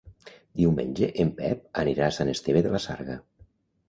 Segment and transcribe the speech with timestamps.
[0.59, 3.19] Diumenge en Pep anirà a Sant Esteve de la Sarga.